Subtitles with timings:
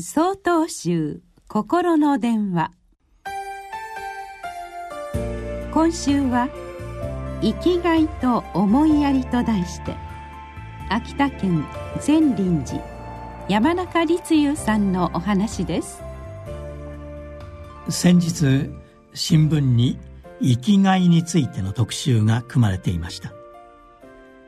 [0.00, 2.72] 総統集心の電話。
[5.72, 6.48] 今週は
[7.42, 9.94] 「生きがいと思いやり」と題して
[10.88, 11.64] 秋田県
[12.00, 12.84] 善林寺
[13.48, 16.02] 山中立雄さんのお話です。
[17.88, 18.70] 先日
[19.14, 19.98] 新聞に
[20.40, 23.32] 生きがいについての特集が組まれていました。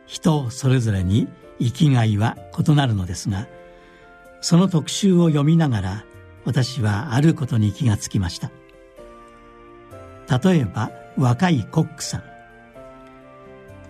[0.06, 1.28] 人それぞれに
[1.60, 3.46] 生きがいは異なるのですが
[4.44, 6.04] その特集を読みながら
[6.44, 8.50] 私はあることに気がつきました。
[10.28, 12.24] 例えば若いコックさん。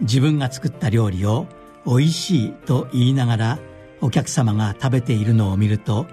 [0.03, 1.49] 自分が作った料理を
[1.85, 3.59] おいしいと言いながら
[4.01, 6.07] お客様が食べているのを見ると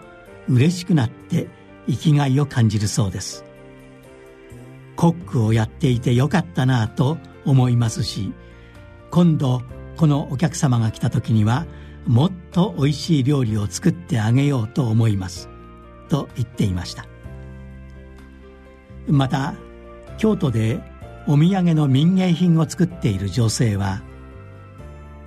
[0.50, 1.48] 嬉しくなって
[1.88, 3.46] 生きがいを感じるそうです。
[4.96, 8.34] コックをやっていてよかったなぁと思いますし
[9.12, 9.62] 今度
[9.98, 11.68] このお客様が来た時には
[12.06, 15.50] もっとおいしい料理を作ってあげようと思います。
[16.10, 17.06] と言っていました。
[19.08, 19.54] また
[20.18, 20.82] 京都で
[21.28, 24.02] お土産の民芸品を作っている女性は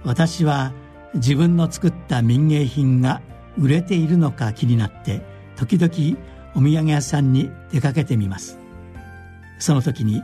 [0.05, 0.73] 私は
[1.15, 3.23] 自分の作った民芸品が
[3.59, 5.23] 売れているのか気になって
[5.57, 6.19] 時々
[6.55, 8.59] お土産屋さんに出かけてみます。
[9.59, 10.23] その時に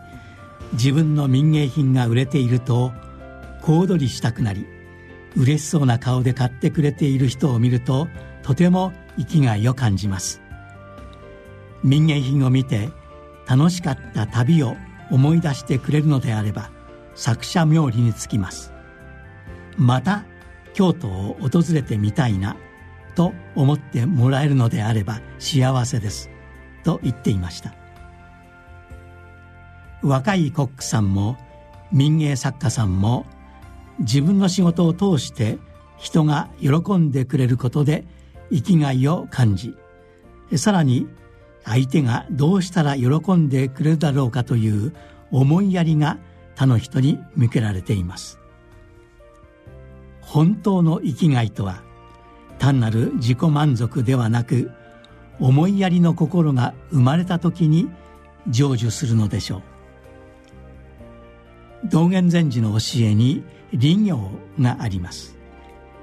[0.73, 2.93] 自分の民芸品が売れていると
[3.63, 4.67] 小躍りしたくなり
[5.37, 8.09] 嬉しそうな顔で買ってくれている人を見ると
[8.43, 10.41] とても生きがいを感じます。
[11.83, 12.91] 民芸品を見て
[13.47, 14.77] 楽しかった旅を
[15.11, 16.71] 思い出してくれるのであれば
[17.15, 18.73] 作者冥利につきます。
[19.77, 20.25] また
[20.75, 22.57] 京都を訪れてみたいな
[23.15, 26.31] と思ってもらえるのであれば幸せです。
[26.85, 27.75] と言っていました。
[30.03, 31.37] 若いコックさんも
[31.93, 33.27] 民芸作家さんも
[34.01, 35.59] 自分の仕事を通して
[35.99, 38.05] 人が喜んでくれることで
[38.51, 39.75] 生きがいを感じ
[40.57, 41.07] さらに
[41.65, 44.95] 相手がどうしたら喜んでくれるだろうかという
[45.31, 46.19] 思いやりが
[46.55, 48.39] 他の人に向けられています。
[50.21, 51.83] 本当の生きがいとは
[52.59, 54.71] 単なる自己満足ではなく
[55.41, 57.91] 思いやりの心が生まれた時に
[58.47, 59.70] 成就するのでしょう。
[61.85, 63.43] 道元禅師の教えに
[63.73, 64.31] 利行
[64.61, 65.39] があります。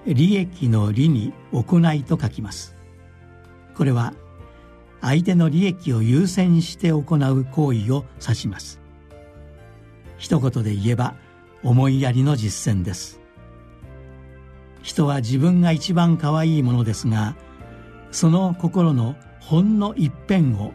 [0.05, 2.75] 利益の利に行いと書きます。
[3.75, 4.13] これは
[5.01, 8.79] 相手の利益を優先して行う行為を指します。
[10.17, 11.15] 一言で言えば
[11.63, 13.19] 思いやりの実践です。
[14.81, 17.35] 人は自分が一番可愛いものですが
[18.11, 20.71] その心のほんの一辺を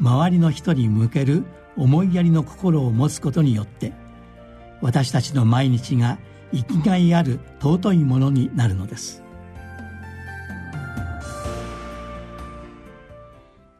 [0.00, 1.44] 周りの人に向ける
[1.76, 3.92] 思いやりの心を持つことによって
[4.82, 6.18] 私たちの毎日が
[6.52, 9.22] 生きがいある尊いものになるのです。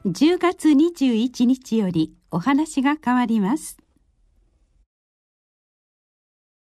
[0.06, 3.81] 10月21日よりお話が変わります。